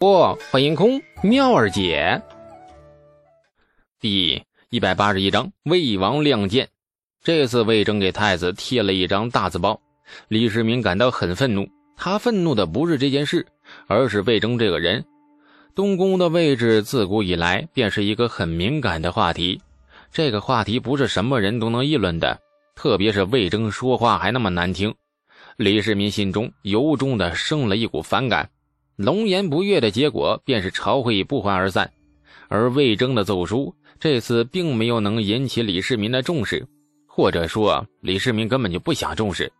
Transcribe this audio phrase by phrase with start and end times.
[0.00, 2.22] 不，欢迎空妙儿姐。
[4.00, 6.66] 第一百八十一章魏王亮剑。
[7.22, 9.78] 这次魏征给太子贴了一张大字报，
[10.28, 11.68] 李世民感到很愤怒。
[11.98, 13.46] 他愤怒的不是这件事，
[13.88, 15.04] 而是魏征这个人。
[15.74, 19.60] 东宫的位置自古以来便是一个很敏感的话题，
[20.10, 22.40] 这个话题不是什么人都能议论的，
[22.74, 24.94] 特别是魏征说话还那么难听。
[25.58, 28.48] 李世民心中由衷的生了一股反感。
[29.00, 31.90] 龙颜不悦的结果便是朝会不欢而散，
[32.48, 36.66] 而魏征的奏疏这次并没有能引起李世民的重视，
[37.06, 39.50] 或者说李世民根本就不想重视。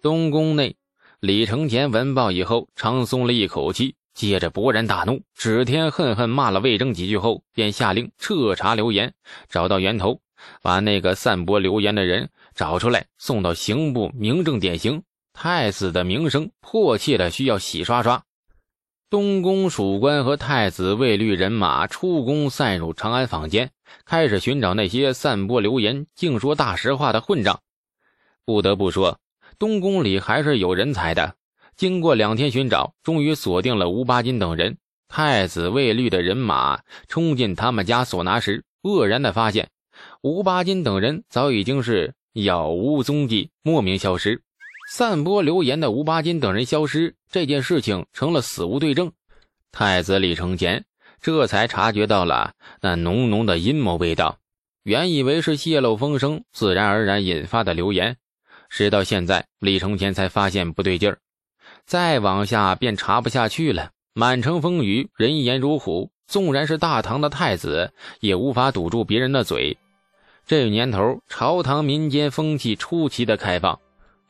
[0.00, 0.76] 东宫内，
[1.18, 9.12] 李承乾闻报以后长松了一口气，接着勃然大怒，指天恨恨骂了魏征几句后，便下令彻查流言，
[9.48, 10.20] 找到源头，
[10.62, 15.02] 把那个散播流言的人找出来，送到刑部明正典刑。
[15.32, 18.22] 太子的名声迫切的需要洗刷刷。
[19.10, 23.72] 东宫属官和太子卫律人马出宫，散入长安坊间，
[24.04, 27.58] 开始寻找那些散播流言、净说大实话的混账。
[28.44, 29.18] 不得不说，
[29.58, 31.34] 东宫里还是有人才的。
[31.76, 34.78] 经过两天寻找，终于锁定了吴八斤等人。
[35.08, 39.70] 太子卫律的人马冲进他们家所拿时，愕然的发现，
[40.22, 44.40] 吴八斤等人早已经是杳无踪迹，莫名消失。
[44.92, 49.12] 散播流言的吴八斤等人消失，这件事情成了死无对证。
[49.70, 50.84] 太子李承乾
[51.20, 54.38] 这才察觉到了那浓浓的阴谋味道。
[54.82, 58.16] 原以为是泄露风声，自然而然引发的流言，
[58.68, 61.18] 直到现在，李承乾才发现不对劲儿。
[61.86, 63.92] 再往下便查不下去了。
[64.12, 69.78] 满城风雨，人言如虎，纵然是大唐的太子，也无法堵住别人的嘴。
[70.48, 73.78] 这年头，朝堂民间风气出奇的开放。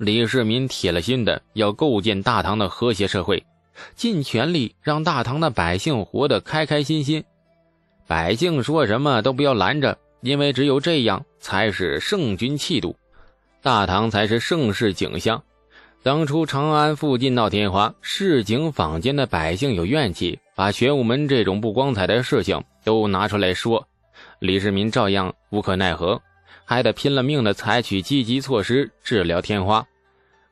[0.01, 3.45] 李世民铁了心的要构建大唐的和谐社会，
[3.95, 7.23] 尽全力让大唐的百姓活得开开心心。
[8.07, 12.97] 百姓说什么都不要拦着，因为只有这样才是圣君气度，
[13.61, 15.43] 大唐才是盛世景象。
[16.03, 23.87] 当初长安附近闹天花，市井坊间的百姓有怨气，把玄武门这种不光彩的事情都拿出来说，
[24.39, 26.23] 李世民照样无可奈何。
[26.65, 29.85] 还得拼了命的采取积极措施治疗天花，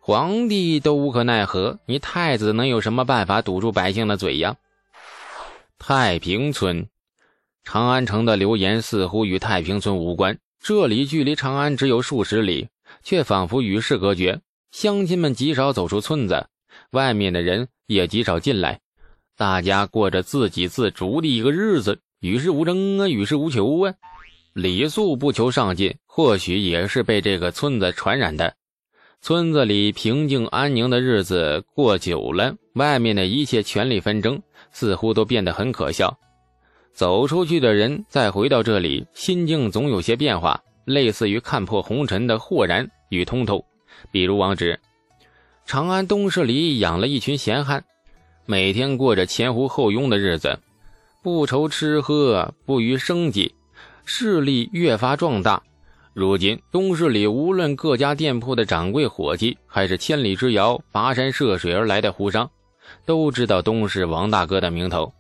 [0.09, 4.57] 皇帝都无可奈何，你太子能有什么办法堵住百姓的嘴呀？
[5.79, 6.89] 太平村，
[7.63, 12.69] 长安城的流言似乎与太平村无关，这里距离长安只有数十里，
[13.03, 14.41] 却仿佛与世隔绝。
[14.73, 16.47] 乡亲们极少走出村子，
[16.93, 18.81] 外面的人也极少进来，
[19.37, 23.93] 大家过着自给自足的一个日子，与世无争啊，与世无求啊。
[24.55, 28.55] 李素不求上进，或许也是被这个村子传染的。
[29.21, 34.41] 村子里平静安宁的日子过久了，外面的一切权力纷争
[34.71, 36.17] 似乎都变得很可笑。
[36.95, 43.65] 走出去的人再回到这里，心境总有些变化，类似于看破红尘的豁然与通透。
[44.11, 44.79] 比如王直，
[45.67, 47.85] 长安东市里养了一群闲汉，
[48.47, 50.59] 每天过着前呼后拥的日子，
[51.23, 53.55] 不愁吃喝，不虞生计。
[54.05, 55.63] 势力越发壮大，
[56.15, 62.51] 如今东市里无论各家店铺的掌柜伙计，还是千里之遥跋山涉水而来的胡商，
[63.07, 65.13] 都知道东市王大哥的名头。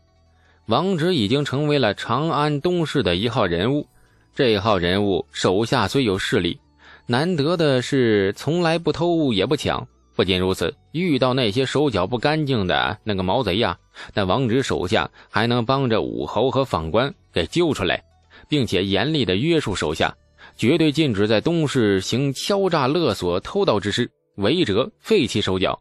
[0.66, 3.86] 王直已经成为了长安东市的一号人物。
[4.34, 6.58] 这号人物手下虽有势力，
[7.06, 9.86] 难得的是从来不偷也不抢。
[10.16, 13.78] 不仅如此，遇到那些手脚不干净的那个毛贼呀，
[14.14, 18.02] 那王直手下还能帮着武侯和访官给救出来。
[18.48, 20.14] 并且严厉的约束手下，
[20.58, 25.80] 绝对禁止在东市行敲诈勒索、偷盗之事，违者废其手脚。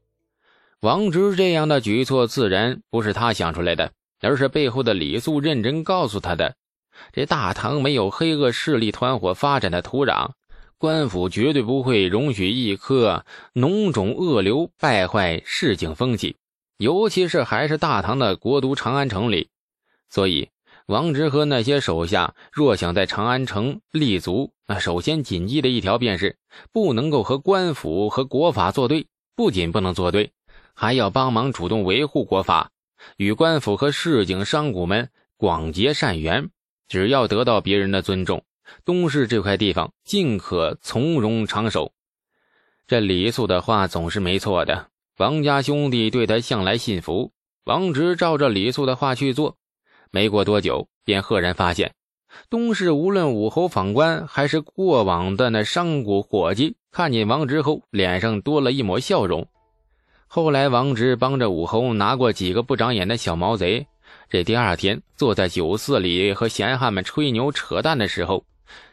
[0.82, 6.56] 王直这样的举措自然不是他想出来的，而是背后的李素认真告诉他的。
[7.12, 10.34] 这大唐没有黑恶势力团伙发展的土壤，
[10.78, 16.36] 官府绝对不会容许一颗脓肿恶瘤败坏市井风气，
[16.78, 19.50] 尤其是还是大唐的国都长安城里，
[20.12, 20.50] 所以。
[20.88, 26.38] 王直和那些手下若想在长安城立足，那首先谨记的一条便是
[26.72, 29.08] 不能够和官府和国法作对。
[29.36, 30.32] 不仅不能作对，
[30.74, 32.72] 还要帮忙主动维护国法，
[33.18, 36.50] 与官府和市井商贾们广结善缘。
[36.88, 38.44] 只要得到别人的尊重，
[38.86, 41.92] 东市这块地方尽可从容长守。
[42.88, 44.88] 这李素的话总是没错的，
[45.18, 47.34] 王家兄弟对他向来信服。
[47.66, 49.58] 王直照着李素的话去做。
[50.12, 51.94] 没过多久，便赫然发现，
[52.50, 59.48] 东市无论武侯访官，还是过往的那商贾伙计，看见王直后，脸上多了一抹笑容。
[60.28, 63.88] 后来王直帮着武侯拿过几个不长眼的小毛贼。
[64.30, 68.44] 这第二天坐在酒肆里和闲汉们吹牛扯淡的时候，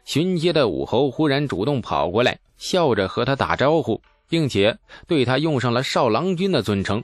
[0.04, 4.76] 巡街的武侯忽然主动跑过来，笑着和他打招呼，并且
[5.08, 7.02] 对他用上了少郎君的尊称。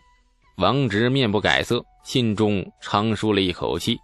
[0.57, 3.99] 王直面不改色，心中长舒了一口气，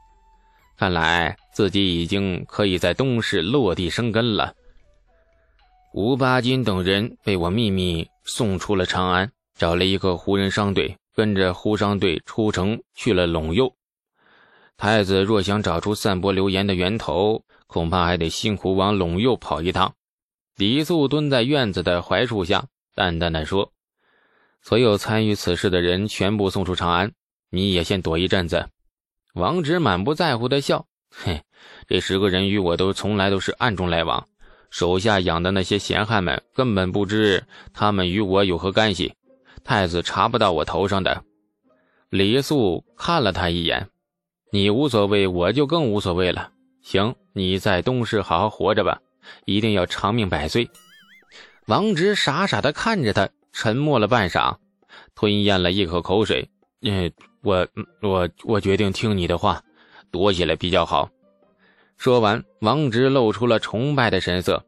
[0.76, 4.54] 看来自己已经可以在东市落地生根了。
[5.92, 9.30] 吴八斤等人被我秘密送出了长安。
[9.58, 13.74] 找了一个胡人商队，跟着胡商队出城去了陇右。
[14.76, 19.94] 太子若想找出散播流言的源头，恐怕还得辛苦往陇右跑一趟。
[20.56, 23.72] 李素蹲在院子的槐树下，淡淡的说
[24.60, 27.12] ：“所有参与此事的人全部送出长安，
[27.50, 28.68] 你也先躲一阵子。”
[29.34, 31.42] 王直满不在乎的笑：“嘿，
[31.86, 34.26] 这十个人与我都从来都是暗中来往，
[34.70, 37.44] 手下养的那些闲汉们根本不知
[37.74, 39.14] 他们与我有何干系。”
[39.64, 41.24] 太子查不到我头上的，
[42.08, 43.88] 李素看了他一眼，
[44.52, 46.52] 你无所谓，我就更无所谓了。
[46.82, 49.00] 行，你在东市好好活着吧，
[49.44, 50.70] 一定要长命百岁。
[51.66, 54.58] 王直傻傻的看着他，沉默了半晌，
[55.16, 56.48] 吞咽了一口口水。
[56.82, 57.10] 嗯，
[57.46, 57.68] 我
[58.02, 59.62] 我我决定听你的话，
[60.10, 61.10] 躲起来比较好。
[61.96, 64.64] 说完，王直露出了崇拜的神色。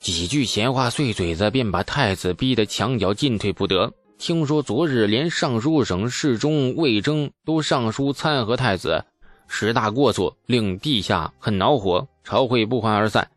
[0.00, 3.92] 几句闲话碎嘴子，便把太子逼得墙角进退不得。
[4.16, 9.04] 听说昨日连尚书省侍中魏征都上书参劾太子，
[9.46, 13.30] 十大过错令陛下很恼火，朝会不欢而散。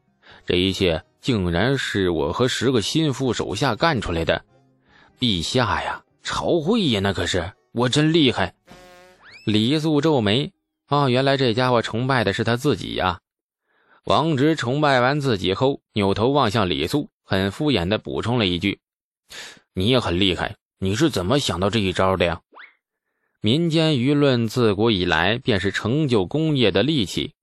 [0.45, 4.45] 这一切竟然是我和十个心腹手下干出来的。
[5.19, 8.53] 陛下呀，朝会呀，那可是我真厉害。
[9.45, 10.51] 李素皱眉，
[10.87, 13.21] 啊，原来这家伙崇拜的是他自己呀。
[14.05, 18.79] 王直崇拜完自己后，扭头望向李素，很敷衍地补充了一句
[19.73, 22.41] ：“你也很厉害，你是怎么想到这一招的呀？”
[23.41, 27.33] 民间舆论自古以来便是成就功业的利器。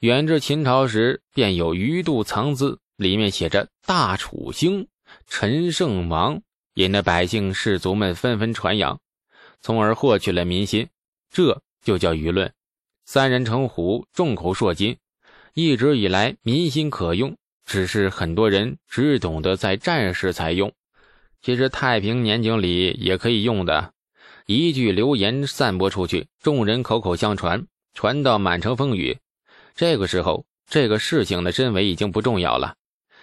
[0.00, 4.88] 远至秦朝时，便有鱼肚藏字，里面写着“大楚兴，
[5.26, 6.42] 陈胜亡”，
[6.74, 9.00] 引得百姓士族们纷纷传扬，
[9.66, 10.86] 从而获取了民心。
[11.28, 12.52] 这就叫舆论。
[13.04, 14.96] 三人成虎，众口铄金。
[15.54, 20.72] 一直以来，民心可用，只是很多人只懂得在战时才用。
[21.42, 23.92] 其实太平年景里也可以用的。
[24.46, 29.18] 一句流言散播出去，众人口口相传，传到满城风雨。
[29.74, 32.76] 这个时候，这个事情的真伪已经不重要了。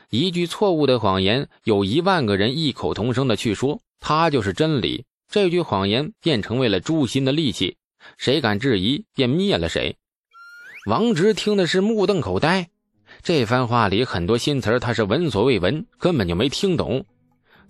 [0.10, 5.06] 一句错误的谎言，有一万个人异口同声的去说，它就是真理。
[5.34, 7.78] 这句谎言便成为了诛心的利器，
[8.18, 9.98] 谁敢质疑，便灭了谁。
[10.86, 12.70] 王直听的是目瞪口呆，
[13.24, 17.08] 这番话里很多新词他是闻所未闻，根本就没听懂。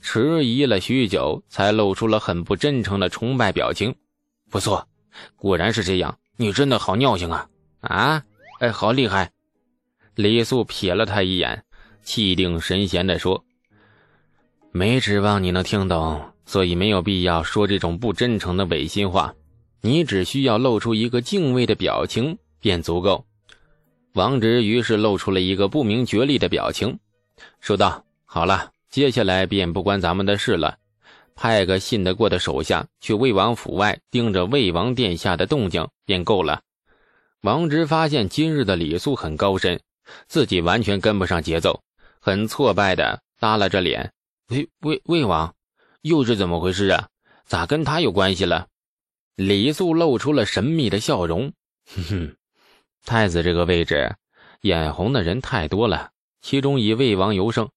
[0.01, 3.95] 迟疑了许久，才露出了很不真诚的崇拜表情。
[4.51, 4.85] 不错，
[5.37, 7.47] 果然是这样，你真的好尿性啊！
[7.79, 8.23] 啊，
[8.59, 9.31] 哎，好厉害！
[10.15, 11.63] 李素瞥了他一眼，
[12.03, 13.45] 气定神闲地说
[14.73, 19.33] ：“没指望你能听懂，所以没有必要说这种不真诚的违心话。
[19.81, 23.25] 你只需要露出一个敬畏的表情。”便足够。
[24.13, 26.97] 王直于是露出了一个不明觉厉的表情，
[27.59, 30.77] 说道：“好了，接下来便不关咱们的事了。
[31.35, 36.61] 派个信得过的手下去魏王府外盯着魏王殿下的动静便够了。”
[37.43, 39.81] 王直发现今日的李素很高深，
[40.29, 41.81] 自己完全跟不上节奏，
[42.21, 44.13] 很挫败的耷拉着脸
[44.47, 45.53] ：“魏魏魏王，
[46.03, 47.07] 又是怎么回事啊？
[47.45, 48.67] 咋跟他有关系了？”
[49.35, 51.51] 李素露出了神秘的笑容
[51.95, 52.35] ：“哼哼。”
[53.03, 54.15] 太子这个位置，
[54.61, 56.11] 眼红的人太多了。
[56.41, 57.69] 其中以魏王尤盛，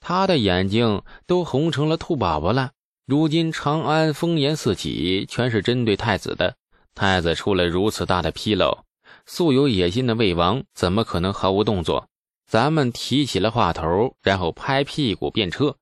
[0.00, 2.70] 他的眼睛都红成了兔宝宝了。
[3.06, 6.56] 如今长安烽烟四起，全是针对太子的。
[6.94, 8.84] 太子出了如此大的纰漏，
[9.26, 12.08] 素有野心的魏王怎么可能毫无动作？
[12.46, 15.76] 咱们提起了话头，然后拍屁股便撤。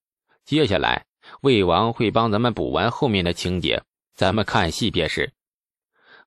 [0.44, 1.06] 接下来，
[1.42, 3.82] 魏王会帮咱们补完后面的情节，
[4.14, 5.32] 咱们看戏便是。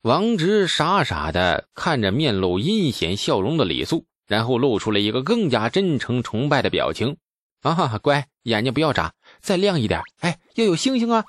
[0.02, 7.16] 王直傻傻的看着面露阴险笑容的李素，然后露出了一个更加真诚崇拜的表情。
[7.62, 10.02] 啊，乖，眼睛不要眨，再亮一点。
[10.20, 11.24] 哎，要有星星啊！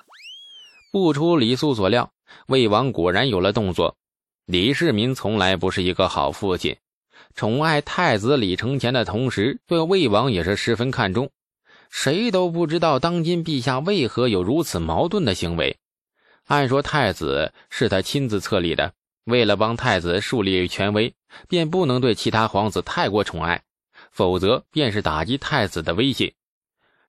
[0.92, 2.12] 不出李素所料，
[2.48, 3.96] 魏王果然有了动作。
[4.44, 6.76] 李世民从来不是一个好父亲，
[7.34, 11.30] 宠爱太子李承乾的同时，对魏王也是十分看重。
[11.90, 15.78] 谁都不知道当今陛下为何有如此矛盾的行为。
[16.46, 18.92] 按说太子是他亲自册立的，
[19.24, 21.14] 为了帮太子树立权威，
[21.48, 23.62] 便不能对其他皇子太过宠爱，
[24.10, 26.32] 否则便是打击太子的威信。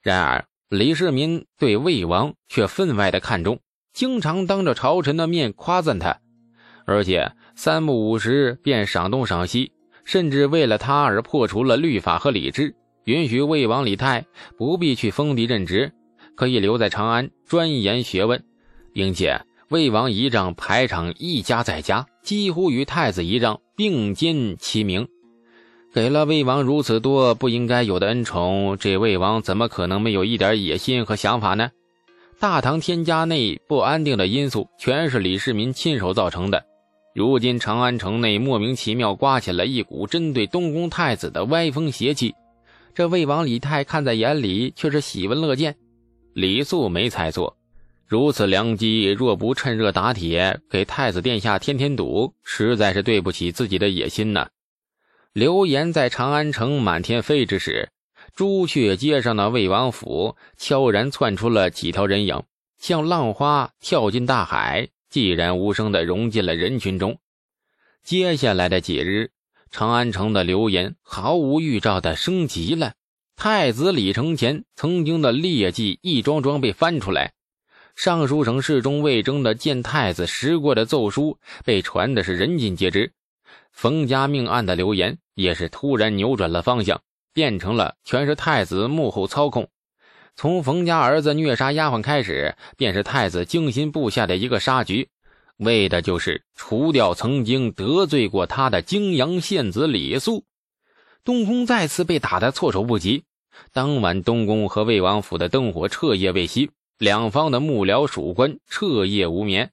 [0.01, 3.59] 然而李世民对魏王却分外的看重，
[3.93, 6.19] 经常当着朝臣的面夸赞他，
[6.85, 9.71] 而且三不五时便赏东赏西，
[10.03, 12.75] 甚至为了他而破除了律法和礼制，
[13.09, 14.23] 允许魏王李泰
[14.55, 15.91] 不必去封地任职，
[16.35, 18.43] 可以留在长安钻研学问，
[18.93, 25.07] 并且魏王仪仗排场一家再家，几乎与太子仪仗并肩齐名。
[25.91, 31.71] 给了魏王如此多不应该有的恩宠，这魏王怎么可能没有一点野心和想法呢？
[32.39, 36.63] 大唐天家内不安定的因素，全是李世民亲手造成的。
[37.15, 42.35] 如今长安城内莫名其妙刮起了一股针对东宫太子的歪风邪气，
[42.93, 45.77] 这魏王李泰看在眼里，却是喜闻乐见。
[46.33, 47.57] 李素没猜错，
[48.05, 54.49] 如此良机，若不趁热打铁，给太子殿下添添堵，实在是对不起自己的野心呐。
[55.33, 57.89] 流言在长安城满天飞之时，
[58.35, 62.43] 朱雀街上的魏王府悄然窜出了几条人影，
[62.77, 67.19] 像浪花跳进大海，寂然无声地融进了人群中。
[68.03, 69.31] 接下来的几日，
[69.71, 72.93] 长安城的流言毫无预兆地升级了。
[73.35, 77.31] 太子李承乾曾经的劣迹一桩桩被翻出来，
[77.95, 83.13] 尚书省侍中魏征的见太子时过的奏书被传的是人尽皆知。
[83.71, 87.01] 冯家命案的流言也是突然扭转了方向，
[87.33, 89.69] 变成了全是太子幕后操控。
[90.35, 95.09] 从冯家儿子虐杀丫鬟开始，便是太子精心布下的一个杀局，
[95.59, 100.45] 为的就是除掉曾经得罪过他的泾阳县子李肃。
[101.23, 103.23] 东宫再次被打得措手不及。
[103.73, 109.71] 当晚，东宫和魏王府的灯火彻夜未熄，两方的幕僚属官彻夜无眠，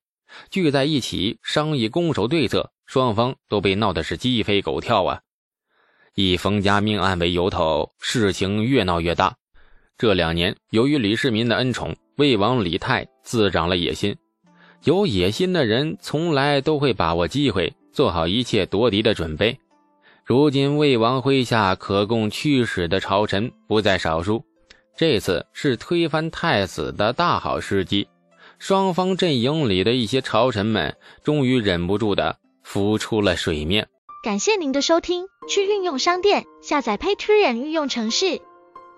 [0.51, 2.73] 聚在一起商议攻守对策。
[2.85, 5.21] 双方都被闹得是鸡飞狗跳啊！
[6.15, 9.37] 以冯家命案为由头，事情越闹越大。
[9.99, 14.17] 这两年，由于李世民的恩宠，魏王李泰自长了野心。
[14.85, 19.59] 有野心的人从来都会把握机会，做好一切夺嫡的准备。
[20.25, 24.45] 如今，魏王麾下可供驱使的朝臣不在少数，
[24.97, 28.09] 这次是推翻太子的大好时机。
[28.59, 32.37] 双方阵营里的一些朝臣们终于忍不住的。
[32.67, 33.87] 浮出了水面。
[34.25, 38.41] 感谢您的收听，去运用商店下载 Patreon 运用城市，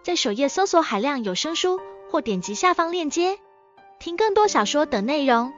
[0.02, 1.78] 在首页搜索海量有声书，
[2.10, 3.38] 或点击下方链接
[4.00, 5.52] 听更多小说等内容。